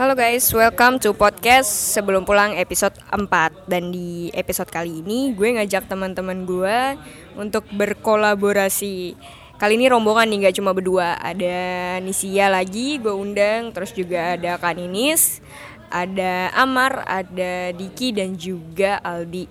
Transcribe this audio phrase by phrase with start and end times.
[0.00, 5.60] Halo guys, welcome to podcast sebelum pulang episode 4 Dan di episode kali ini gue
[5.60, 6.96] ngajak teman-teman gue
[7.36, 9.12] untuk berkolaborasi.
[9.60, 11.20] Kali ini rombongan nih gak cuma berdua.
[11.20, 13.76] Ada Nisia lagi gue undang.
[13.76, 15.44] Terus juga ada Kaninis
[15.92, 19.44] Ada Amar, ada Diki dan juga Aldi.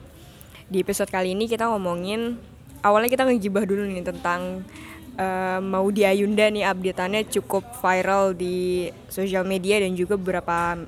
[0.65, 2.41] Di episode kali ini kita ngomongin
[2.81, 4.63] Awalnya kita ngejibah dulu nih tentang
[5.19, 10.79] uh, mau di Ayunda nih updateannya cukup viral di sosial media dan juga beberapa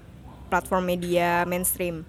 [0.47, 2.07] platform media mainstream.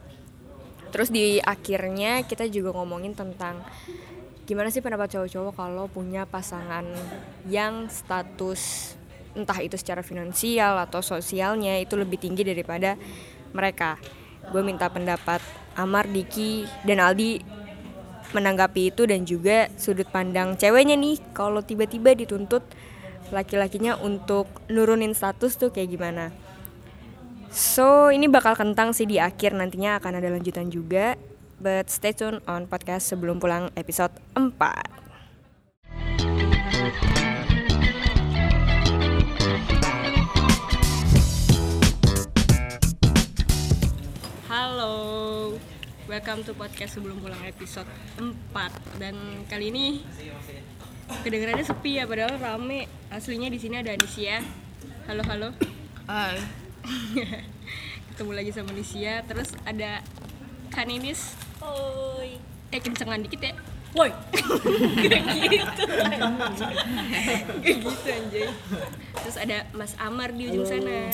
[0.94, 3.64] Terus di akhirnya kita juga ngomongin tentang
[4.46, 6.84] gimana sih pendapat cowok-cowok kalau punya pasangan
[7.48, 8.94] yang status
[9.32, 13.00] entah itu secara finansial atau sosialnya itu lebih tinggi daripada
[13.56, 13.96] mereka.
[14.52, 15.40] Gue minta pendapat
[15.72, 17.61] Amar, Diki, dan Aldi
[18.30, 22.62] menanggapi itu dan juga sudut pandang ceweknya nih kalau tiba-tiba dituntut
[23.34, 26.30] laki-lakinya untuk nurunin status tuh kayak gimana.
[27.52, 31.18] So ini bakal kentang sih di akhir nantinya akan ada lanjutan juga.
[31.62, 35.02] But stay tune on podcast sebelum pulang episode 4.
[44.50, 45.41] Halo,
[46.10, 47.86] welcome to podcast sebelum pulang episode
[48.18, 48.26] 4
[48.98, 50.02] Dan kali ini
[51.22, 52.88] kedengarannya sepi ya padahal rame.
[53.12, 54.42] Aslinya di sini ada Nisia
[55.06, 55.48] Halo halo.
[56.10, 56.38] Hai.
[58.12, 60.02] Ketemu lagi sama Nisia Terus ada
[60.74, 62.40] Kaninis Oi.
[62.72, 63.54] Eh kencengan dikit ya.
[63.92, 64.08] Woi.
[64.32, 65.12] Gitu
[67.60, 68.48] Kayak gitu anjay.
[69.20, 71.12] Terus ada Mas Amar di ujung sana.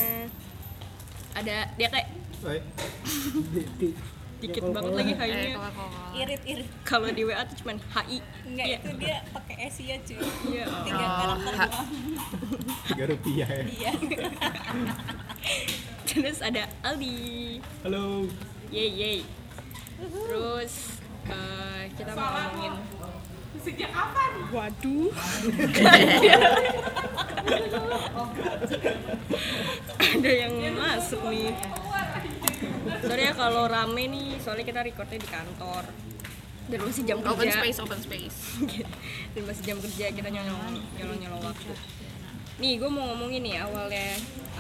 [1.35, 2.09] Ada dia kayak
[4.39, 5.71] Dikit banget lagi Eh, hainya kalau
[6.87, 8.79] kalau di WA tuh cuman HI enggak Iya.
[8.79, 10.19] itu dia pakai Asia cuy.
[10.49, 10.65] Iya.
[10.83, 11.89] tiga Oh, karakter doang.
[12.87, 13.65] Tiga rupiah ya.
[13.67, 13.93] iya.
[16.09, 17.59] Terus ada Aldi.
[17.83, 18.27] Halo.
[18.69, 19.19] yeay yeay
[19.99, 22.75] terus eh, kita mau ngomongin
[23.59, 24.31] sejak kapan?
[24.49, 25.09] Waduh.
[29.99, 31.53] Ada yang masuk nih
[33.05, 35.85] sorry ya kalau rame nih soalnya kita recordnya di kantor.
[36.69, 37.33] Dan masih jam kerja.
[37.33, 38.39] open space open space.
[39.33, 41.73] Dan masih jam kerja kita nyolong nyolong nyolong waktu.
[42.61, 44.09] Nih gue mau ngomongin nih awalnya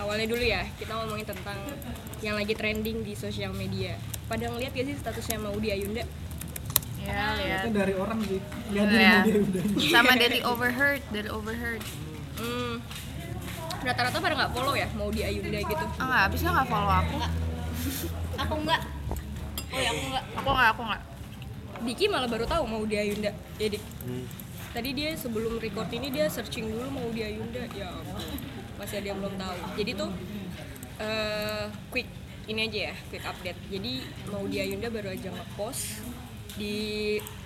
[0.00, 0.62] awalnya dulu ya.
[0.80, 1.58] Kita ngomongin tentang
[2.24, 4.00] yang lagi trending di sosial media.
[4.24, 6.04] Pada ngeliat gak sih statusnya mau di Ayunda?
[7.04, 7.62] Ya lihat.
[7.68, 8.40] Kan dari orang sih.
[8.72, 9.92] Lihat dari ya.
[9.92, 11.82] sama dari overheard dari overheard.
[12.38, 12.80] Hmm,
[13.82, 15.84] rata-rata pada nggak follow ya mau di Ayunda gitu?
[16.00, 17.16] Ah nggak abisnya nggak follow aku
[18.38, 18.80] aku enggak.
[19.68, 20.24] Oh ya aku enggak.
[20.38, 21.02] Aku nggak aku nggak
[21.78, 23.30] Diki malah baru tahu mau di Ayunda
[23.60, 23.82] ya Dik.
[24.74, 28.22] Tadi dia sebelum record ini dia searching dulu mau di Ayunda ya ampun.
[28.78, 29.58] masih ada yang belum tahu.
[29.78, 30.10] Jadi tuh
[31.02, 32.08] eh quick.
[32.48, 33.60] Ini aja ya quick update.
[33.68, 33.92] Jadi
[34.32, 36.02] mau di Ayunda baru aja ngepost
[36.58, 36.76] di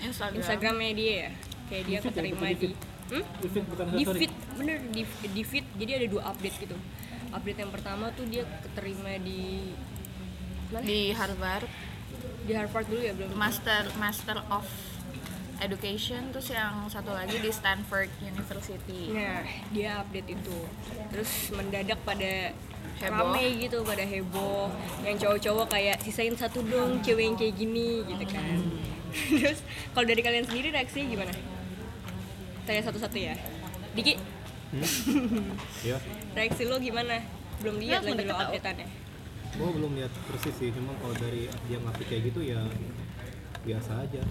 [0.01, 1.31] Instagram, Instagramnya dia ya.
[1.69, 2.69] Kayak dia ya, keterima di.
[3.13, 3.25] Hmm?
[3.93, 4.33] Di feed.
[4.57, 5.67] Bener di, di feed.
[5.77, 6.77] Jadi ada dua update gitu.
[7.33, 9.73] Update yang pertama tuh dia keterima di
[10.73, 11.69] mana di Harvard
[12.43, 14.67] di Harvard dulu ya belum master master of
[15.59, 20.59] education terus yang satu lagi di Stanford University Nah, dia update itu.
[21.09, 22.51] Terus mendadak pada
[22.99, 23.31] Heboh.
[23.31, 24.67] rame gitu, pada heboh.
[25.03, 28.59] Yang cowok-cowok kayak sisain satu dong cewek yang kayak gini gitu kan.
[29.39, 29.63] Terus
[29.95, 31.33] kalau dari kalian sendiri reaksinya gimana?
[32.63, 33.35] Tanya satu-satu ya.
[33.93, 34.19] Diki,
[35.89, 35.99] Ya.
[36.33, 37.23] reaksi lo gimana?
[37.63, 38.87] Belum lihat lagi lo updateannya.
[39.55, 40.71] Gua belum lihat persis sih.
[40.71, 42.61] Cuma kalau dari dia ngasih kayak gitu ya
[43.63, 44.23] biasa aja.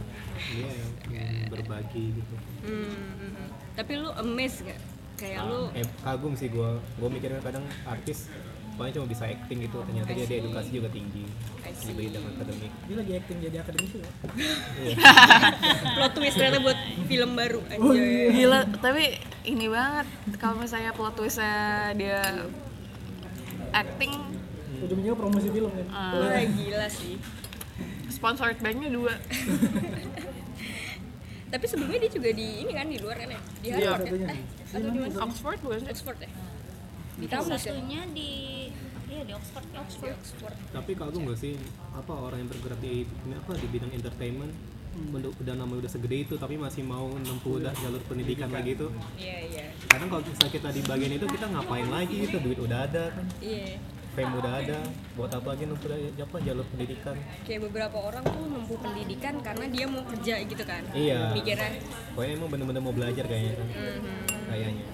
[0.49, 0.69] Dia
[1.07, 2.35] yang berbagi gitu.
[2.61, 3.47] Hmm, hmm, hmm.
[3.73, 4.79] Tapi lu amazed gak?
[5.15, 6.75] Kayak lu Eh, kagum sih gua.
[6.95, 8.27] Gua mikirnya kadang artis
[8.71, 9.77] paling cuma bisa acting gitu.
[9.79, 11.23] Ternyata dia ada edukasi juga tinggi
[11.61, 11.93] di see.
[11.93, 12.71] bidang akademik.
[12.83, 14.09] Dia lagi acting jadi akademisi ya?
[15.93, 17.95] plot twist ternyata buat film baru Oh, aja.
[17.95, 18.27] iya.
[18.31, 19.03] gila tapi
[19.43, 21.55] ini banget kalau misalnya plot twistnya
[21.93, 22.19] dia
[23.71, 24.11] acting
[24.81, 25.85] Ujungnya promosi film kan?
[25.87, 27.15] Wah, gila sih.
[28.11, 29.13] sponsored banknya dua
[31.51, 33.41] Tapi sebelumnya dia juga di ini kan di luar kan ya?
[33.57, 34.07] Di Iya, Harvard ya?
[34.07, 34.27] satunya.
[34.29, 34.41] Eh,
[34.71, 35.15] atau di mana?
[35.21, 36.29] Oxford bukan sih Oxford ya?
[37.11, 37.57] Di kampus ya?
[37.67, 38.29] satunya di
[39.05, 39.81] iya di Oxford ya.
[39.83, 40.55] Di Oxford.
[40.71, 41.53] Tapi kagum gak sih
[41.91, 44.53] apa orang yang bergerak di ini apa di bidang entertainment
[44.91, 48.87] udah, udah namanya udah segede itu tapi masih mau nempuh udah jalur pendidikan lagi itu
[49.15, 49.65] Iya, iya.
[49.87, 53.23] kadang kalau misalnya kita di bagian itu kita ngapain lagi itu duit udah ada kan
[53.39, 53.79] Iya.
[54.11, 54.79] Fame udah ada
[55.15, 55.87] buat apa lagi nempuh
[56.19, 57.15] apa jalur pendidikan?
[57.47, 60.83] Kayak beberapa orang tuh menempuh pendidikan karena dia mau kerja gitu kan.
[60.91, 61.31] Iya.
[61.31, 61.79] Mikirnya,
[62.11, 63.67] pokoknya emang bener-bener mau belajar kayaknya kan.
[63.71, 64.19] Mhm,
[64.51, 64.85] kayaknya.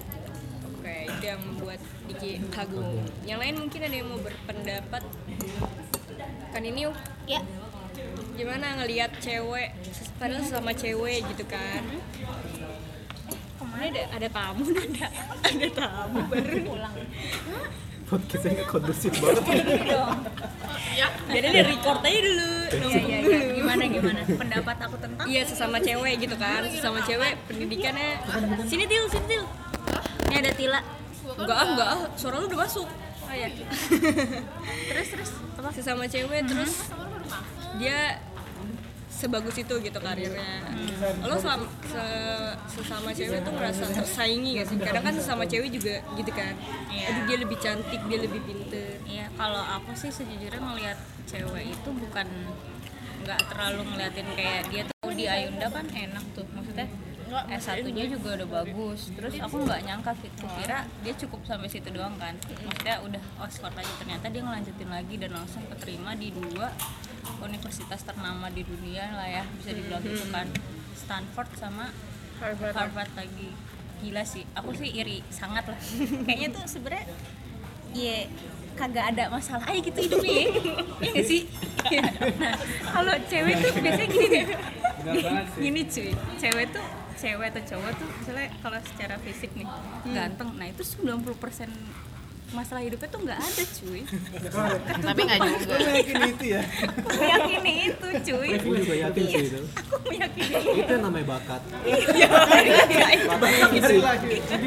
[0.78, 0.96] Oke.
[1.18, 3.04] yang membuat Diki kagum.
[3.26, 5.02] Yang lain mungkin ada yang mau berpendapat.
[6.54, 6.96] Kan ini yuk,
[7.28, 7.44] Ya,
[8.38, 9.74] gimana ngelihat cewek?
[10.16, 11.82] Padahal sama cewek gitu kan?
[13.58, 15.06] Ke mana ada ada tamu ada
[15.42, 16.56] ada tamu baru.
[16.64, 16.94] Pulang.
[18.08, 19.44] podcastnya nggak kondusif banget
[21.28, 22.50] jadi ada record aja dulu.
[22.68, 23.38] Iya, iya, iya.
[23.54, 24.20] Gimana gimana?
[24.24, 25.26] Pendapat aku tentang?
[25.28, 26.62] Iya sesama cewek gitu kan.
[26.68, 28.10] Sesama cewek pendidikannya.
[28.66, 29.44] Sini til sini til.
[30.28, 30.80] Ini ada Tila.
[31.38, 31.88] enggak ah enggak.
[31.92, 32.88] Ah suara lu udah masuk.
[33.28, 33.48] Oh iya.
[34.90, 35.30] terus terus.
[35.60, 35.68] Apa?
[35.74, 36.88] sesama cewek terus?
[37.76, 38.16] dia
[39.18, 40.62] sebagus itu gitu karirnya.
[41.26, 44.76] Lo selama, se- sesama cewek tuh ngerasa tersaingi gak sih?
[44.78, 46.54] Kadang kan sesama cewek juga gitu kan.
[46.86, 47.10] Iya.
[47.10, 48.94] aduh dia lebih cantik dia lebih pinter.
[49.02, 52.26] Iya, kalau aku sih sejujurnya ngelihat cewek itu bukan
[53.26, 56.46] nggak terlalu ngeliatin kayak dia tuh di Ayunda kan enak tuh.
[56.54, 56.86] Maksudnya
[57.28, 59.12] S1-nya juga udah bagus.
[59.12, 62.38] Terus aku nggak nyangka gitu kira dia cukup sampai situ doang kan.
[62.46, 63.92] Maksudnya udah Oxford aja.
[63.98, 66.70] Ternyata dia ngelanjutin lagi dan langsung keterima di dua
[67.42, 70.46] universitas ternama di dunia lah ya bisa dibilang gitu kan.
[70.98, 71.86] Stanford sama
[72.38, 73.50] Harvard, lagi.
[73.98, 75.78] Gila sih, aku sih iri sangat lah.
[76.26, 77.06] Kayaknya tuh sebenarnya
[77.96, 78.28] ya
[78.78, 80.46] kagak ada masalah aja gitu hidupnya ya.
[81.02, 81.42] Iya nggak sih
[82.38, 82.54] nah
[82.94, 84.44] kalau cewek tuh biasanya gini nih
[85.56, 86.86] gini cuy cewek tuh
[87.18, 89.66] cewek atau cowok tuh misalnya kalau secara fisik nih
[90.14, 92.07] ganteng nah itu 90%
[92.48, 94.00] masalah hidupnya tuh nggak ada cuy.
[95.04, 95.76] Tapi nggak juga.
[95.92, 96.62] yakin itu ya.
[96.64, 98.48] Aku meyakini itu cuy.
[98.56, 99.60] Gue juga yakin sih itu.
[99.76, 100.88] Aku meyakini itu.
[100.88, 101.62] Yang namanya bakat.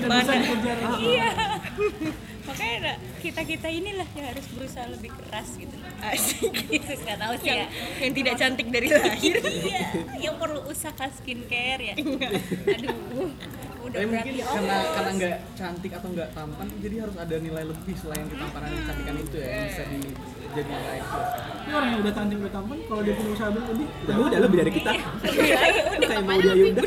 [0.06, 0.34] Mana
[1.02, 1.28] iya
[2.42, 5.76] makanya ada kita kita inilah yang harus berusaha lebih keras gitu.
[6.02, 6.52] Asik.
[6.68, 7.66] Gitu nggak tahu sih ya
[8.02, 9.38] yang tidak cantik dari lahir.
[9.42, 9.82] Iya.
[10.20, 11.96] Yang perlu usaha skincare ya.
[11.98, 13.30] Aduh
[13.92, 17.64] udah Tapi mungkin ya karena karena nggak cantik atau nggak tampan, jadi harus ada nilai
[17.68, 21.30] lebih selain ketampanan dan kecantikan itu ya yang bisa dijadi nilai plus.
[21.52, 24.58] Ini orang yang udah cantik udah tampan, kalau dia punya usaha lebih, ya udah lebih
[24.64, 24.92] dari kita.
[26.08, 26.82] Kayak mau dia Yunda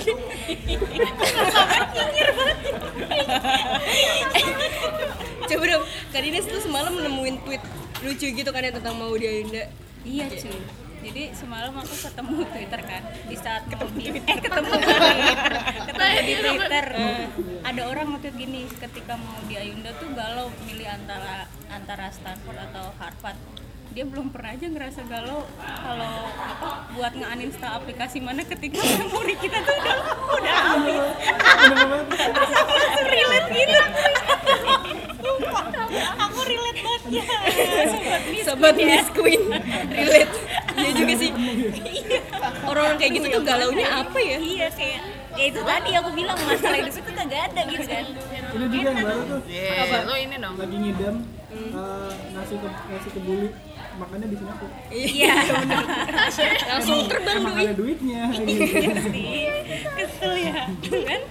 [5.45, 7.63] coba dong Karines tuh semalam nemuin tweet
[8.05, 9.65] lucu gitu kan ya tentang mau dia Yunda
[10.03, 14.85] iya cuy jadi semalam aku ketemu Twitter kan di saat ketemu di, eh ketemu di,
[15.93, 16.87] ketemu di Twitter.
[17.61, 22.89] ada orang nge-tweet gini ketika mau di Ayunda tuh galau milih antara antara Stanford atau
[22.97, 23.37] Harvard
[23.95, 26.69] dia belum pernah aja ngerasa galau kalau apa
[26.99, 29.97] buat nge-uninstall aplikasi mana ketika memori kita tuh udah
[30.35, 31.05] udah habis.
[32.75, 33.79] Aku relate gitu.
[36.19, 37.03] Aku relate banget.
[38.35, 39.43] Ya sobat Miss Queen.
[39.95, 40.33] Relate.
[40.75, 41.31] Iya juga sih.
[42.67, 44.43] Orang-orang kayak gitu tuh galaunya apa ya?
[44.43, 45.01] Iya kayak
[45.35, 48.05] ya itu tadi aku bilang masalah hidup itu kagak ada gitu kan.
[48.55, 50.55] Ini juga yang baru tuh, Iya, lo ini dong.
[50.55, 51.17] lagi ngidam,
[51.51, 53.21] eh, ngasih ke ngasih ke
[53.95, 54.75] bully, makannya di Singapura.
[54.91, 55.35] iya.
[56.75, 58.23] Langsung terbang Emang doi ada duitnya.
[58.35, 58.63] gitu.
[59.15, 59.39] sih
[59.95, 60.61] kesel ya.
[60.83, 61.23] Kan?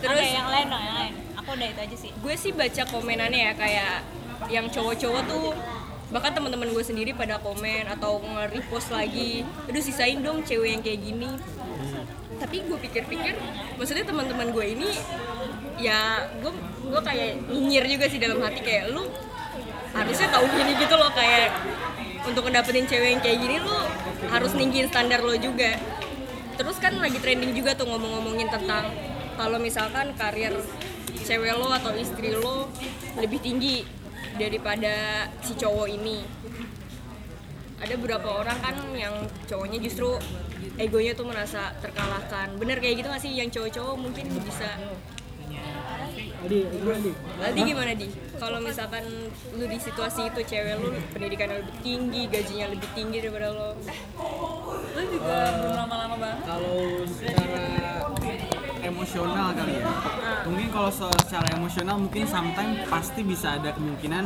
[0.00, 0.28] Terus?
[0.32, 1.12] Yang lain dong yang lain.
[1.40, 2.10] Aku udah itu aja sih.
[2.20, 3.94] Gue sih baca komenannya ya kayak
[4.48, 5.52] yang cowok-cowok tuh
[6.10, 11.00] bahkan teman-teman gue sendiri pada komen atau nge-repost lagi aduh sisain dong cewek yang kayak
[11.00, 11.30] gini.
[12.40, 13.36] Tapi gue pikir-pikir
[13.76, 14.90] maksudnya teman-teman gue ini
[15.80, 16.52] ya gue
[16.90, 19.06] gue kayak nyinyir juga sih dalam hati kayak lu
[19.90, 21.50] harusnya tahu gini gitu loh kayak
[22.28, 23.78] untuk ngedapetin cewek yang kayak gini lu
[24.28, 25.80] harus ninggiin standar lo juga.
[26.60, 28.92] Terus kan lagi trending juga tuh ngomong-ngomongin tentang
[29.40, 30.52] kalau misalkan karir
[31.24, 32.68] cewek lo atau istri lo
[33.16, 33.84] lebih tinggi
[34.36, 36.20] daripada si cowok ini.
[37.80, 40.20] Ada beberapa orang kan yang cowoknya justru
[40.76, 42.52] egonya tuh merasa terkalahkan.
[42.60, 43.32] Bener kayak gitu gak sih?
[43.32, 44.76] Yang cowok-cowok mungkin bisa
[46.40, 47.12] Adi, gue Adi.
[47.36, 48.08] Aldi gimana di?
[48.40, 49.04] Kalau misalkan
[49.52, 53.76] lu di situasi itu cewek lu pendidikannya lebih tinggi, gajinya lebih tinggi daripada lo.
[54.90, 57.64] lu juga belum lama-lama banget Kalau secara
[58.80, 59.84] emosional kali ya,
[60.48, 64.24] mungkin kalau secara emosional mungkin sometimes pasti bisa ada kemungkinan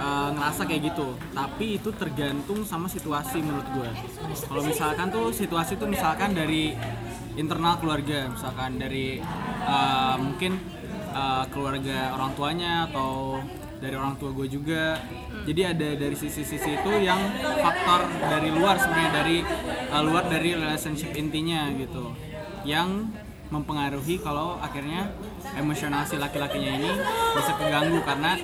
[0.00, 1.20] eh, ngerasa kayak gitu.
[1.36, 3.90] Tapi itu tergantung sama situasi menurut gue.
[4.48, 6.72] Kalau misalkan tuh situasi tuh misalkan dari
[7.36, 9.20] internal keluarga, misalkan dari
[9.68, 10.80] eh, mungkin
[11.12, 13.38] eh, keluarga orang tuanya atau
[13.82, 14.98] dari orang tua gue juga.
[15.42, 17.18] Jadi ada dari sisi-sisi itu yang
[17.58, 19.38] faktor dari luar sebenarnya dari
[19.68, 22.14] eh, luar dari relationship intinya gitu,
[22.64, 23.12] yang
[23.52, 25.12] mempengaruhi kalau akhirnya
[25.60, 26.88] emosional si laki-lakinya ini
[27.36, 28.40] bisa keganggu karena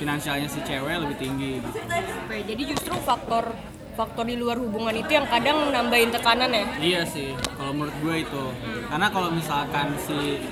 [0.00, 1.68] finansialnya si cewek lebih tinggi gitu.
[1.76, 3.52] Oke, jadi justru faktor
[3.96, 8.14] faktor di luar hubungan itu yang kadang nambahin tekanan ya Iya sih, kalau menurut gue
[8.28, 8.44] itu.
[8.86, 10.44] Karena kalau misalkan si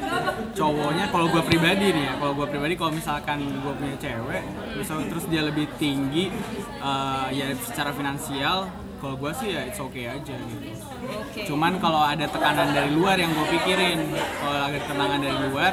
[0.57, 4.43] cowoknya, kalau gue pribadi nih ya, kalau gue pribadi kalau misalkan gue punya cewek,
[4.81, 6.33] misal terus dia lebih tinggi,
[6.81, 10.73] eh, ya secara finansial, kalau gue sih ya it's okay aja gitu.
[11.53, 14.01] Cuman kalau ada tekanan dari luar yang gue pikirin,
[14.41, 15.73] kalau ada tekanan dari luar,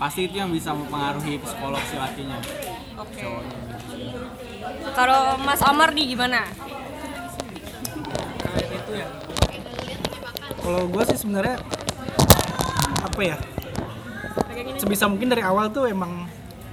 [0.00, 2.40] pasti itu yang bisa mempengaruhi psikolog si lakinya.
[2.96, 3.60] Cowoknya.
[4.96, 6.42] kalau Mas Amar nih gimana
[10.62, 11.56] kalau gue sih sebenarnya
[13.02, 13.36] apa ya
[14.76, 16.26] sebisa mungkin dari awal tuh emang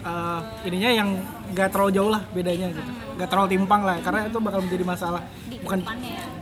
[0.04, 1.10] eh, ininya yang
[1.54, 2.92] gak terlalu jauh lah bedanya gitu.
[3.14, 5.22] Gak terlalu timpang lah karena itu bakal menjadi masalah.
[5.64, 5.80] Bukan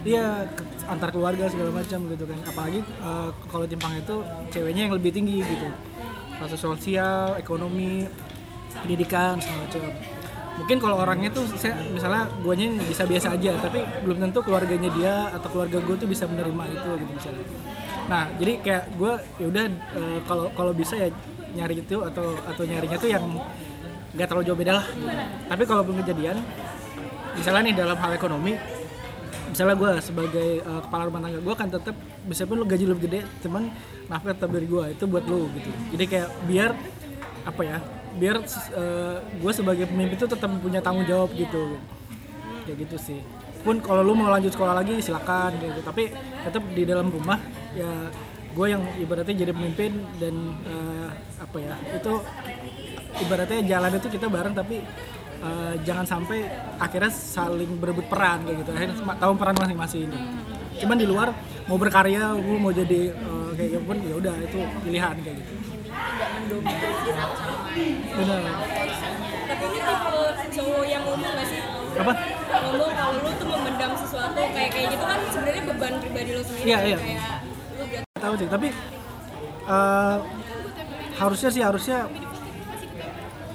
[0.02, 2.40] iya ke- antar keluarga segala macam gitu kan.
[2.48, 4.16] Apalagi eh, kalau timpang itu
[4.50, 5.68] ceweknya yang lebih tinggi gitu.
[6.42, 8.08] Status sosial ekonomi
[8.82, 9.82] pendidikan segala macam
[10.60, 15.32] mungkin kalau orangnya tuh saya misalnya guanya bisa biasa aja tapi belum tentu keluarganya dia
[15.32, 17.46] atau keluarga gue tuh bisa menerima itu gitu misalnya.
[18.12, 21.08] Nah jadi kayak gue ya udah eh, kalau kalau bisa ya
[21.56, 23.24] nyari itu atau atau nyarinya tuh yang
[24.12, 24.86] nggak terlalu jauh beda lah.
[25.48, 26.38] Tapi kalau belum kejadian
[27.32, 28.54] misalnya nih dalam hal ekonomi
[29.52, 31.96] misalnya gue sebagai eh, kepala rumah tangga gue kan tetap
[32.28, 33.72] bisa pun lu gaji lebih gede cuman
[34.12, 35.72] nafkah tetap dari gue itu buat lu gitu.
[35.96, 36.72] Jadi kayak biar
[37.48, 37.80] apa ya
[38.18, 38.44] biar
[39.38, 41.78] gue sebagai pemimpin itu tetap punya tanggung jawab gitu.
[42.68, 43.20] Kayak gitu sih.
[43.62, 45.80] Pun kalau lu mau lanjut sekolah lagi silakan gitu.
[45.86, 46.10] Tapi
[46.44, 47.38] tetap di dalam rumah
[47.78, 48.10] ya
[48.52, 50.36] gue yang ibaratnya jadi pemimpin dan
[50.68, 52.14] eh, apa ya itu
[53.24, 54.84] ibaratnya jalan itu kita bareng tapi
[55.40, 58.72] eh, jangan sampai akhirnya saling berebut peran kayak gitu.
[58.76, 60.12] Akhirnya tahu peran masing-masing
[60.82, 61.30] cuman di luar
[61.70, 65.54] mau berkarya gue mau jadi eh, kayak gitu pun ya udah itu pilihan kayak gitu
[67.74, 68.40] benar.
[69.48, 70.14] Tapi ini tipe
[70.52, 71.60] cowok yang ngomong gak sih?
[71.92, 72.14] Apa?
[72.52, 76.66] Ngomong kalau lu tuh memendam sesuatu kayak kayak gitu kan sebenarnya beban pribadi lu sendiri
[76.68, 76.88] Iya, kan?
[76.88, 76.98] iya.
[76.98, 77.22] kayak
[77.76, 78.68] lu tahu sih tapi
[79.66, 80.18] eh,
[81.18, 81.98] harusnya sih harusnya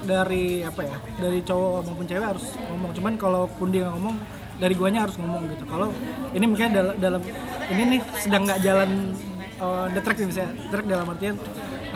[0.07, 2.91] dari apa ya dari cowok maupun cewek harus ngomong.
[2.95, 4.17] Cuman kalaupun dia nggak ngomong
[4.57, 5.65] dari guanya harus ngomong gitu.
[5.67, 5.89] Kalau
[6.33, 7.21] ini mungkin dalam, dalam
[7.69, 8.91] ini nih sedang nggak jalan
[9.59, 10.53] uh, the track nih misalnya.
[10.71, 11.35] Track dalam artian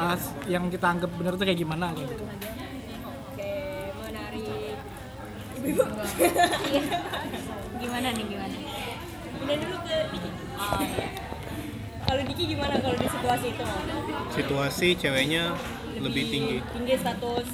[0.01, 2.25] eh, yang kita anggap benar itu kayak gimana kayak gitu.
[3.37, 4.75] Kayak menarik.
[5.57, 5.83] Ibu-ibu
[7.81, 8.57] gimana nih gimana?
[9.41, 10.31] Pindah dulu ke Diki
[12.01, 13.65] kalau Diki gimana kalau di situasi itu?
[14.35, 15.55] Situasi ceweknya
[15.95, 16.57] lebih tinggi.
[16.75, 17.49] Tinggi status.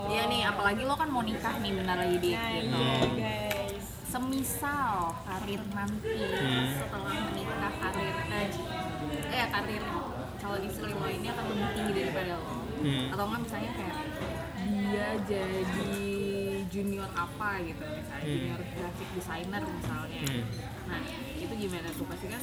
[0.00, 2.70] Iya nih, apalagi lo kan mau nikah nih bentar lagi di nah gitu.
[2.72, 3.84] iya guys.
[4.06, 6.66] Semisal karir nanti Hmm.
[6.72, 8.48] setelah menikah karir eh,
[9.30, 9.82] eh karir
[10.40, 12.56] calon istri lo ini akan lebih tinggi daripada lo.
[12.80, 13.12] Hmm.
[13.12, 13.96] Atau enggak misalnya kayak
[14.60, 16.02] dia jadi
[16.72, 18.32] junior apa gitu misalnya Hmm.
[18.34, 20.20] junior graphic designer misalnya.
[20.24, 20.44] Hmm.
[20.88, 21.00] Nah,
[21.36, 22.04] itu gimana tuh?
[22.08, 22.42] Pasti kan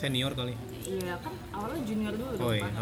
[0.00, 0.56] senior kali
[0.88, 2.72] iya kan awalnya junior dulu oh iya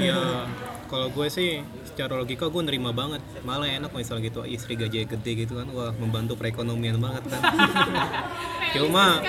[0.08, 0.48] ya
[0.88, 5.32] kalau gue sih secara logika gue nerima banget malah enak misal gitu istri gaji gede
[5.44, 7.42] gitu kan wah membantu perekonomian banget kan
[8.80, 9.20] cuma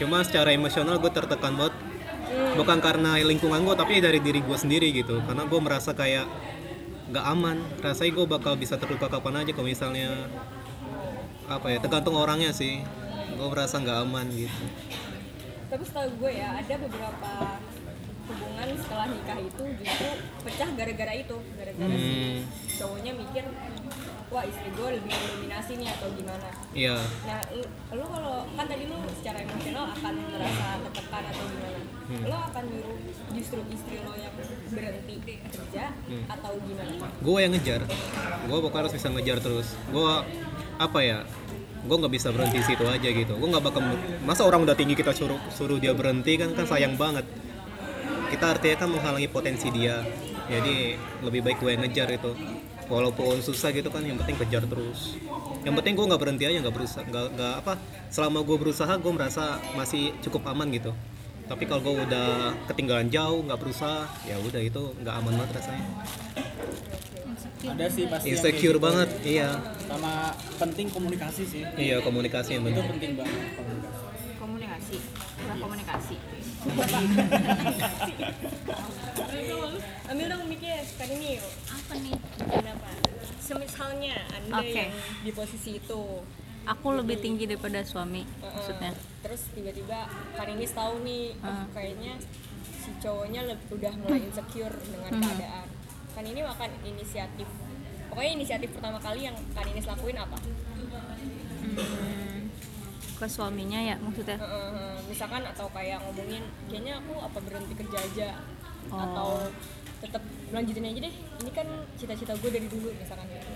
[0.00, 1.76] cuma secara emosional gue tertekan banget.
[2.56, 5.20] Bukan karena lingkungan gue tapi dari diri gue sendiri gitu.
[5.22, 6.24] Karena gue merasa kayak
[7.12, 7.60] nggak aman.
[7.84, 10.08] Rasanya gue bakal bisa terluka kapan aja kalau misalnya
[11.46, 12.80] apa ya tergantung orangnya sih.
[13.36, 14.64] Gue merasa nggak aman gitu.
[15.68, 17.32] Tapi setahu gue ya ada beberapa
[18.30, 20.08] hubungan setelah nikah itu justru
[20.46, 22.38] pecah gara-gara itu gara-gara si Hmm.
[22.78, 23.44] cowoknya mikir
[24.30, 26.48] wah istri gue lebih mendominasi nih atau gimana?
[26.70, 26.96] Iya.
[27.26, 27.62] Nah lu,
[27.98, 31.80] lu kalau kan tadi lu secara emosional akan merasa tertekan atau gimana?
[32.10, 32.26] Hmm.
[32.26, 32.98] lo akan nyuruh
[33.38, 34.34] justru istri lo yang
[34.74, 35.14] berhenti
[35.46, 36.26] kerja Hmm.
[36.26, 37.06] atau gimana?
[37.22, 37.86] Gue yang ngejar.
[38.46, 39.68] Gue pokoknya harus bisa ngejar terus.
[39.90, 40.10] Gue
[40.78, 41.22] apa ya
[41.80, 43.32] gue nggak bisa berhenti situ aja gitu.
[43.34, 43.82] Gue nggak bakal
[44.22, 47.26] masa orang udah tinggi kita suruh suruh dia berhenti kan kan sayang banget.
[48.30, 50.02] Kita artinya kan menghalangi potensi dia.
[50.50, 52.30] Jadi lebih baik gue yang ngejar itu
[52.90, 55.14] walaupun susah gitu kan yang penting kejar terus.
[55.62, 57.72] Yang penting gue nggak berhenti aja nggak berusaha nggak nggak apa
[58.10, 60.90] selama gue berusaha gue merasa masih cukup aman gitu.
[61.46, 65.86] Tapi kalau gue udah ketinggalan jauh nggak berusaha ya udah itu nggak aman banget rasanya.
[67.60, 68.82] Ada sih pasti insecure gitu.
[68.82, 69.54] banget iya.
[69.86, 71.62] Sama penting komunikasi sih.
[71.78, 74.02] iya komunikasi yang Itu penting penting banget komunikasi.
[74.40, 74.96] komunikasi
[75.40, 76.16] udah komunikasi.
[80.10, 81.46] Ambil dong mikir kan ini yuk.
[81.70, 82.18] Apa nih?
[82.50, 82.79] Kenapa
[83.50, 84.70] semisalnya anda Oke.
[84.70, 86.00] yang di posisi itu
[86.62, 90.06] aku lebih tinggi daripada suami maksudnya terus tiba-tiba
[90.48, 91.66] ini tahu nih oh, Ah.
[91.72, 92.14] kayaknya
[92.76, 95.22] si cowoknya leb- udah mulai insecure dengan Mhm.
[95.22, 95.66] keadaan
[96.10, 97.48] kan ini akan inisiatif
[98.06, 100.38] pokoknya inisiatif pertama kali yang Kak Ninis lakuin apa
[101.60, 102.48] Hmm,
[103.14, 108.30] ke suaminya ya maksudnya Heeh, misalkan atau kayak ngomongin kayaknya aku apa berhenti kerja aja
[108.88, 108.96] Oh.
[108.98, 109.30] atau
[110.00, 111.14] tetap lanjutin aja deh.
[111.14, 111.66] Ini kan
[112.00, 113.48] cita-cita gue dari dulu misalkan gitu.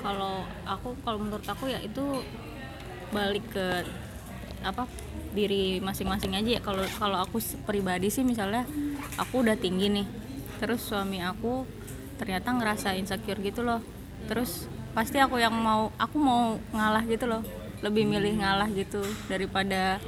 [0.00, 2.24] Kalau aku kalau menurut aku ya itu
[3.12, 3.86] balik ke
[4.64, 4.90] apa
[5.36, 6.60] diri masing-masing aja ya.
[6.64, 8.66] Kalau kalau aku pribadi sih misalnya
[9.20, 10.06] aku udah tinggi nih
[10.58, 11.62] terus suami aku
[12.18, 13.84] ternyata ngerasa insecure gitu loh.
[14.26, 17.42] Terus pasti aku yang mau aku mau ngalah gitu loh.
[17.78, 20.02] Lebih milih ngalah gitu daripada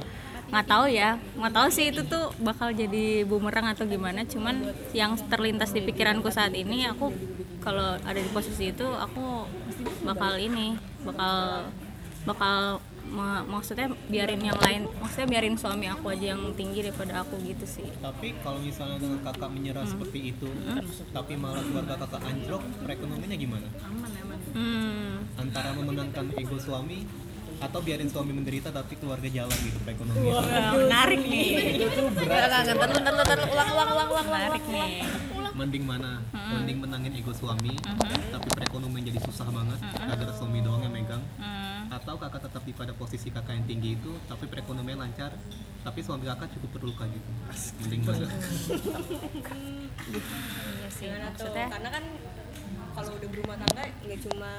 [0.51, 1.15] nggak tahu ya.
[1.39, 4.27] Nggak tahu sih itu tuh bakal jadi bumerang atau gimana.
[4.27, 7.09] Cuman yang terlintas di pikiranku saat ini aku
[7.63, 9.47] kalau ada di posisi itu aku
[10.03, 10.75] bakal ini
[11.07, 11.65] bakal
[12.25, 12.81] bakal
[13.11, 17.65] ma- maksudnya biarin yang lain maksudnya biarin suami aku aja yang tinggi daripada aku gitu
[17.65, 17.87] sih.
[17.99, 20.49] Tapi kalau misalnya dengan kakak menyerah seperti itu,
[21.11, 23.67] tapi malah keluarga kakak anjlok, perekonomiannya gimana?
[24.51, 27.07] hmm Antara memenangkan ego suami
[27.61, 30.33] atau biarin suami menderita tapi keluarga jalan gitu perekonomian.
[30.75, 31.47] menarik nih
[34.09, 34.91] menarik nih
[35.51, 36.23] Mending mana?
[36.31, 37.75] Mending menangin ego suami,
[38.31, 41.21] tapi perekonomian jadi susah banget, agar suami doang yang megang.
[41.37, 41.91] Hmm.
[41.91, 45.35] Atau kakak tetap di pada posisi kakak yang tinggi itu, tapi perekonomian lancar,
[45.83, 47.29] tapi suami kakak cukup terluka gitu.
[47.83, 48.27] Mending mana?
[50.81, 51.45] iya sih Gimana tuh?
[51.45, 52.03] maksudnya karena kan
[52.91, 54.51] kalau udah berumah tangga nggak cuma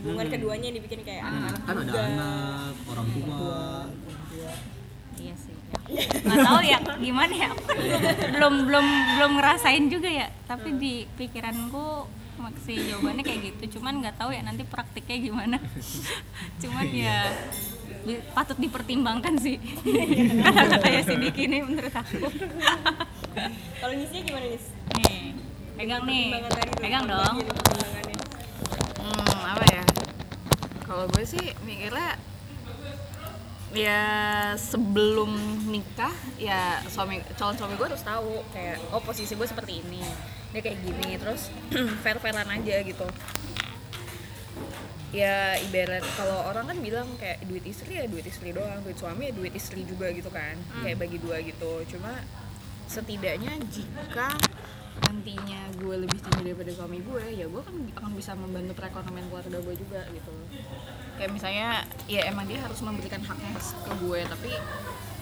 [0.00, 2.00] hubungan keduanya yang dibikin kayak anak-anak Kan ada juga.
[2.02, 3.62] anak, orang tua,
[5.16, 5.54] iya sih.
[5.90, 6.06] Ya.
[6.22, 7.50] nggak tahu ya gimana ya?
[8.30, 10.26] Belum belum belum ngerasain juga ya.
[10.44, 13.78] Tapi di pikiranku masih jawabannya kayak gitu.
[13.78, 15.56] Cuman nggak tahu ya nanti praktiknya gimana.
[16.58, 17.28] Cuman ya
[18.00, 19.60] di- patut dipertimbangkan sih.
[20.80, 22.18] Ya si Diki nih menurut aku.
[23.76, 24.66] Kalau Nisnya gimana Nis?
[24.96, 25.18] nih
[25.76, 26.24] pegang nih.
[26.76, 28.16] Pegang dong gitu pertimbangannya?
[29.00, 29.82] Hmm, apa ya?
[30.90, 32.18] Kalau gue sih mikirnya
[33.70, 34.02] ya
[34.58, 35.30] sebelum
[35.70, 40.02] nikah ya suami calon suami gue harus tahu kayak oh posisi gue seperti ini
[40.50, 41.54] dia kayak gini terus
[42.02, 43.06] fair fairan aja gitu.
[45.14, 49.30] Ya ibarat kalau orang kan bilang kayak duit istri ya duit istri doang duit suami
[49.30, 51.86] ya duit istri juga gitu kan kayak bagi dua gitu.
[51.86, 52.18] Cuma
[52.90, 54.34] setidaknya jika
[55.00, 59.58] nantinya gue lebih tinggi daripada suami gue ya gue kan akan bisa membantu perekonomian keluarga
[59.62, 60.32] gue juga gitu.
[61.16, 61.68] Kayak misalnya
[62.10, 64.50] ya emang dia harus memberikan haknya ke gue tapi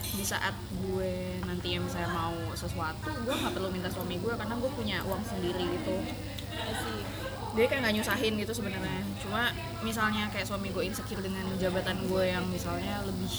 [0.08, 4.70] di saat gue nantinya misalnya mau sesuatu gue nggak perlu minta suami gue karena gue
[4.72, 5.94] punya uang sendiri gitu.
[7.56, 9.02] Dia kayak nggak nyusahin gitu sebenarnya.
[9.20, 9.52] Cuma
[9.84, 13.30] misalnya kayak suami gue insecure dengan jabatan gue yang misalnya lebih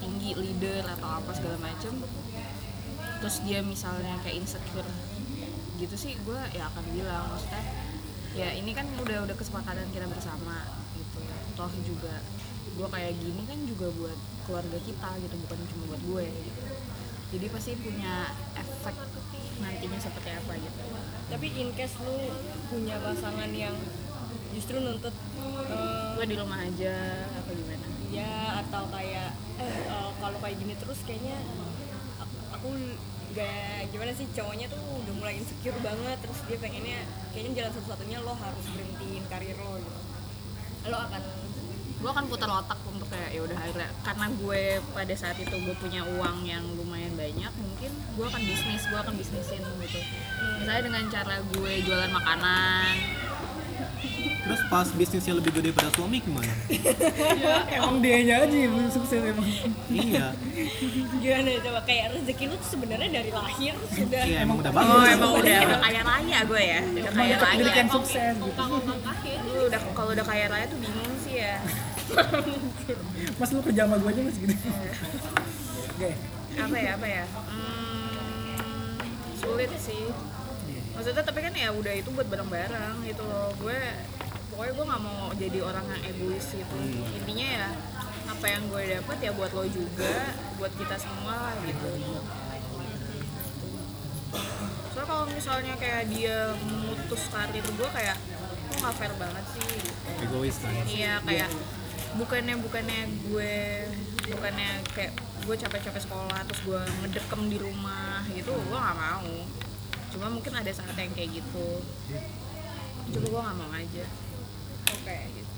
[0.00, 1.92] tinggi leader atau apa segala macem
[3.20, 4.88] terus dia misalnya kayak insecure
[5.80, 7.64] gitu sih gue ya akan bilang maksudnya
[8.36, 11.18] ya ini kan udah udah kesepakatan kita bersama gitu
[11.56, 12.20] toh juga
[12.76, 16.26] gue kayak gini kan juga buat keluarga kita gitu bukan cuma buat gue.
[16.30, 16.62] Gitu
[17.30, 18.96] jadi pasti punya efek
[19.62, 20.82] nantinya seperti apa gitu.
[21.30, 22.26] Tapi in case lu
[22.66, 23.74] punya pasangan yang
[24.50, 25.14] justru nuntut
[25.70, 26.94] eh, gue di rumah aja
[27.30, 27.86] apa gimana?
[28.10, 31.38] Ya atau kayak eh eh, kalau kayak gini terus kayaknya
[32.18, 32.68] aku, aku
[33.34, 38.18] gak gimana sih cowoknya tuh udah mulai insecure banget terus dia pengennya kayaknya jalan satu-satunya
[38.26, 40.00] lo harus berhentiin karir lo gitu.
[40.90, 41.22] Lo akan
[42.00, 44.62] gue akan putar otak untuk kayak ya udah akhirnya karena gue
[44.96, 49.14] pada saat itu gue punya uang yang lumayan banyak mungkin gue akan bisnis gue akan
[49.20, 50.00] bisnisin gitu.
[50.64, 52.94] Misalnya dengan cara gue jualan makanan
[54.50, 56.50] Terus pas bisnisnya lebih gede pada suami gimana?
[57.78, 59.46] emang dianya aja yang belum sukses emang.
[59.86, 60.34] Iya,
[61.22, 61.80] gimana ya, coba?
[61.86, 64.22] Kayak rezeki lu tuh sebenarnya dari lahir sudah.
[64.26, 64.90] Iya emang udah bagus.
[64.90, 65.58] oh emang udah.
[65.70, 66.80] Udah kaya raya gue ya.
[66.82, 67.46] Udah kaya raya.
[67.46, 68.62] pendidikan sukses gitu.
[69.54, 71.62] Lu udah kalau udah kaya raya tuh bingung sih ya.
[73.38, 74.54] Mas lu kerja sama gue aja mas gitu.
[75.94, 76.10] Oke.
[76.58, 77.24] Apa ya apa ya?
[77.30, 78.98] Hmm,
[79.38, 80.10] sulit sih.
[80.98, 83.54] Maksudnya tapi kan ya udah itu buat bareng-bareng gitu loh.
[83.62, 83.78] Gue
[84.50, 86.76] pokoknya gue nggak mau jadi orang yang egois gitu.
[87.16, 87.68] Intinya ya
[88.30, 90.14] apa yang gue dapat ya buat lo juga
[90.58, 91.90] buat kita semua lah gitu.
[94.90, 98.16] Soalnya kalau misalnya kayak dia memutus karir gue kayak
[98.70, 99.90] kok nggak fair banget sih gitu.
[100.24, 100.72] Egois kan.
[100.86, 101.50] Iya kayak
[102.18, 103.54] bukannya bukannya gue
[104.30, 109.30] bukannya kayak gue capek-capek sekolah terus gue ngedekem di rumah gitu gue nggak mau.
[110.10, 111.82] Cuma mungkin ada saat yang kayak gitu.
[113.10, 114.06] Cuma gue nggak mau aja
[114.88, 115.52] oke gitu.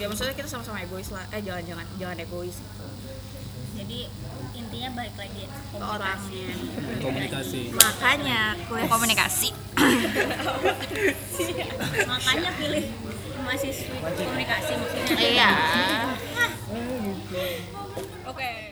[0.00, 1.24] Ya maksudnya kita sama-sama egois lah.
[1.30, 2.58] Eh jangan jangan jangan egois.
[2.58, 2.90] Gitu
[3.80, 4.06] jadi
[4.52, 6.48] intinya balik lagi ya, ke orangnya.
[7.00, 7.60] Komunikasi.
[7.72, 9.48] makanya gue komunikasi.
[12.04, 12.84] Makanya pilih
[13.40, 15.16] mahasiswi komunikasi maksudnya.
[15.16, 15.50] Iya.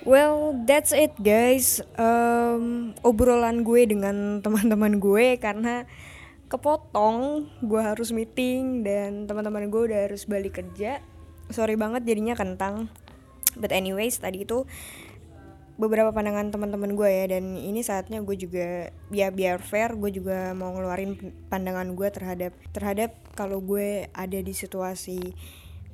[0.05, 1.81] Well, that's it guys.
[1.97, 5.89] Em, obrolan gue dengan teman-teman gue karena
[6.49, 11.05] kepotong, gue harus meeting dan teman-teman gue udah harus balik kerja.
[11.53, 12.89] Sorry banget jadinya kentang.
[13.57, 14.65] But anyways, tadi itu
[15.79, 20.51] beberapa pandangan teman-teman gue ya dan ini saatnya gue juga ya biar fair gue juga
[20.51, 21.15] mau ngeluarin
[21.47, 25.23] pandangan gue terhadap terhadap kalau gue ada di situasi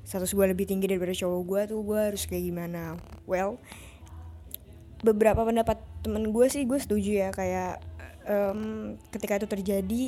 [0.09, 2.97] status gue lebih tinggi daripada cowok gue tuh gue harus kayak gimana
[3.29, 3.61] well
[5.05, 7.85] beberapa pendapat temen gue sih gue setuju ya kayak
[8.25, 10.03] em, ketika itu terjadi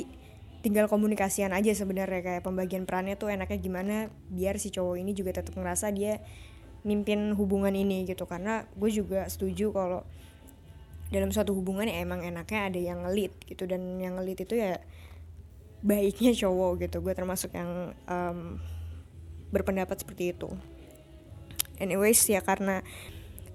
[0.67, 3.95] tinggal komunikasian aja sebenarnya kayak pembagian perannya tuh enaknya gimana
[4.27, 6.19] biar si cowok ini juga tetap ngerasa dia
[6.83, 8.27] mimpin hubungan ini gitu.
[8.27, 10.03] Karena gue juga setuju kalau
[11.07, 14.83] dalam suatu hubungan ya emang enaknya ada yang ngelit gitu dan yang ngelit itu ya
[15.87, 16.99] baiknya cowok gitu.
[16.99, 18.59] Gue termasuk yang em,
[19.55, 20.51] berpendapat seperti itu.
[21.79, 22.83] Anyways ya karena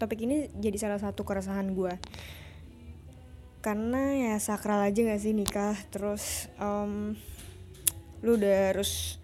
[0.01, 1.93] topik ini jadi salah satu keresahan gue
[3.63, 5.79] karena ya sakral aja gak sih nikah?
[5.95, 7.15] Terus em,
[8.27, 9.23] lu udah harus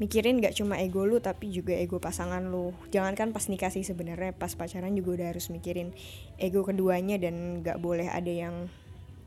[0.00, 2.72] mikirin gak cuma ego lu tapi juga ego pasangan lu.
[2.88, 5.92] Jangankan pas nikah sih sebenarnya pas pacaran juga udah harus mikirin
[6.40, 8.72] ego keduanya dan gak boleh ada yang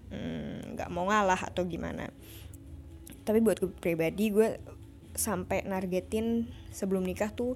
[0.10, 2.10] mm, nggak mau ngalah atau gimana.
[3.26, 4.58] Tapi buat gue pribadi gue
[5.16, 7.56] sampai nargetin sebelum nikah tuh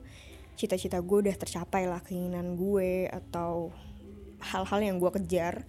[0.55, 3.71] cita-cita gue udah tercapai lah keinginan gue atau
[4.39, 5.67] hal-hal yang gue kejar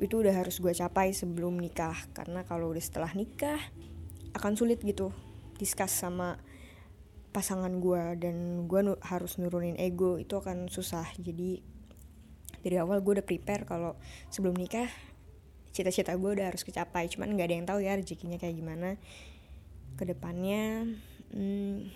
[0.00, 1.96] itu udah harus gue capai sebelum nikah.
[2.16, 3.60] Karena kalau udah setelah nikah
[4.32, 5.12] akan sulit gitu
[5.60, 6.40] discuss sama
[7.32, 11.08] pasangan gue dan gue nu- harus nurunin ego itu akan susah.
[11.16, 11.60] Jadi
[12.62, 13.96] dari awal gue udah prepare kalau
[14.28, 14.88] sebelum nikah
[15.72, 17.08] cita-cita gue udah harus kecapai.
[17.08, 19.00] Cuman nggak ada yang tahu ya rezekinya kayak gimana.
[19.96, 20.88] Ke depannya
[21.32, 21.88] hmm,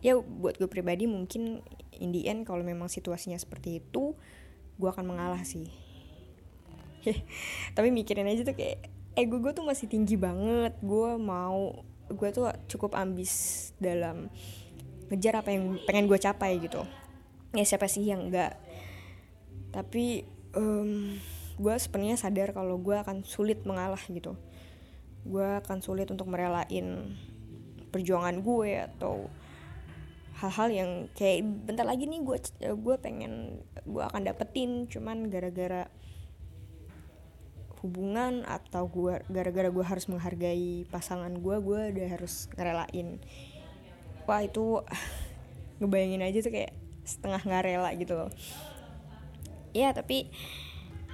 [0.00, 1.60] ya buat gue pribadi mungkin
[1.96, 4.16] in the end kalau memang situasinya seperti itu
[4.80, 5.68] gue akan mengalah sih
[7.76, 10.76] tapi mikirin aja tuh kayak ego gue tuh masih tinggi banget.
[10.80, 14.30] Gue mau gue tuh cukup ambis dalam
[15.10, 16.86] ngejar apa yang pengen gue capai gitu.
[17.54, 18.54] Ya siapa sih yang enggak?
[19.74, 20.22] Tapi
[20.54, 21.18] em,
[21.58, 24.38] gue sebenarnya sadar kalau gue akan sulit mengalah gitu.
[25.26, 27.18] Gue akan sulit untuk merelain
[27.90, 29.26] perjuangan gue atau
[30.40, 34.86] hal-hal yang kayak bentar lagi nih gue gue pengen gue akan dapetin.
[34.86, 35.90] Cuman gara-gara
[37.80, 43.20] hubungan atau gue gara-gara gue harus menghargai pasangan gue gue udah harus ngerelain.
[44.28, 44.84] Wah itu
[45.80, 46.72] ngebayangin aja tuh kayak
[47.08, 48.30] setengah nggak rela gitu loh.
[49.72, 50.28] Ya tapi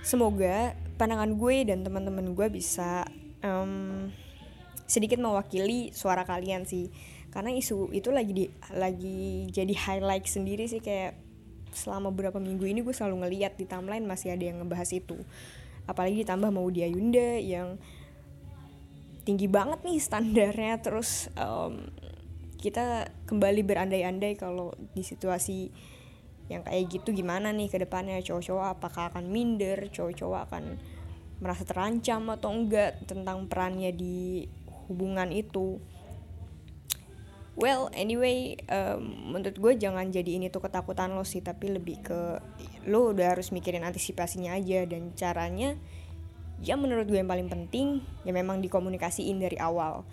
[0.03, 3.07] semoga pandangan gue dan teman-teman gue bisa
[3.47, 4.11] em,
[4.91, 6.91] sedikit mewakili suara kalian sih.
[7.31, 11.15] Karena isu itu lagi di lagi jadi highlight sendiri sih kayak
[11.77, 15.21] selama beberapa minggu ini gue selalu ngeliat di timeline masih ada yang ngebahas itu
[15.87, 17.79] apalagi ditambah mau dia Yunda yang
[19.27, 20.79] tinggi banget nih standarnya.
[20.83, 21.91] Terus em,
[22.63, 25.71] kita kembali berandai-andai kalau di situasi
[26.47, 28.23] yang kayak gitu gimana nih ke depannya?
[28.23, 29.91] Cowok-cowok apakah akan minder?
[29.91, 30.65] Cowok-cowok akan
[31.43, 34.47] merasa terancam atau enggak tentang perannya di
[34.87, 35.83] hubungan itu
[37.57, 42.21] well anyway em, menurut gue jangan jadi ini tuh ketakutan lo sih tapi lebih ke
[42.87, 45.75] lo udah harus mikirin antisipasinya aja dan caranya
[46.61, 50.07] ya menurut gue yang paling penting ya memang dikomunikasiin dari awal.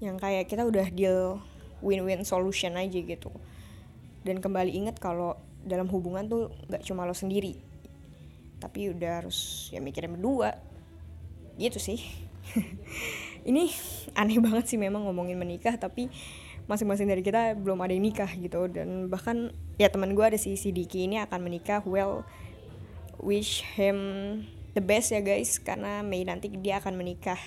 [0.00, 1.40] Yang kayak kita udah deal
[1.80, 3.32] win-win solution aja gitu.
[4.24, 7.60] Dan kembali ingat kalau dalam hubungan tuh nggak cuma lo sendiri
[8.60, 10.52] tapi udah harus ya mikirin berdua.
[11.56, 12.00] Gitu sih.
[13.48, 13.72] Ini
[14.20, 16.12] aneh banget sih memang ngomongin menikah tapi
[16.70, 18.70] masing-masing dari kita belum ada yang nikah gitu.
[18.70, 21.82] Dan bahkan ya teman gue ada si si Diki ini akan menikah.
[21.82, 22.22] Well
[23.18, 23.98] wish him
[24.78, 25.58] the best ya guys.
[25.58, 27.42] Karena Mei nanti dia akan menikah.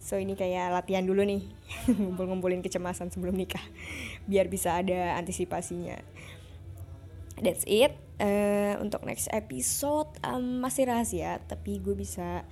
[0.00, 1.44] So ini kayak latihan dulu nih.
[1.92, 3.62] Ngumpul-ngumpulin kecemasan sebelum nikah.
[4.24, 6.00] Biar bisa ada antisipasinya.
[7.36, 7.92] That's it.
[8.16, 11.36] Eh, untuk next episode em, masih rahasia.
[11.44, 12.48] Tapi gue bisa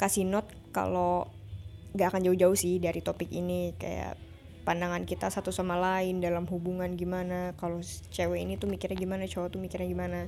[0.00, 1.28] kasih note kalau
[1.92, 3.76] nggak akan jauh-jauh sih dari topik ini.
[3.76, 4.27] Kayak
[4.68, 7.56] pandangan kita satu sama lain dalam hubungan gimana.
[7.56, 7.80] Kalau
[8.12, 10.20] cewek ini tuh mikirnya gimana cowok tuh mikirnya gimana.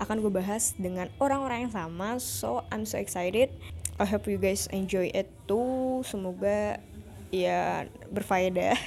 [0.00, 2.16] Akan gue bahas dengan orang-orang yang sama.
[2.16, 3.52] So I'm so excited.
[4.00, 6.00] I hope you guys enjoy it too.
[6.08, 6.80] Semoga
[7.28, 8.72] ya berfaedah.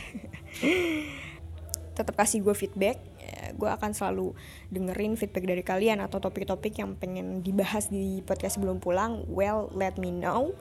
[1.98, 2.98] Tetap kasih gue feedback.
[3.22, 4.34] Ya, gue akan selalu
[4.74, 9.30] dengerin feedback dari kalian atau topik-topik yang pengen dibahas di podcast sebelum pulang.
[9.30, 10.58] Well let me know.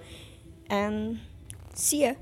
[0.69, 1.25] And
[1.73, 2.21] see ya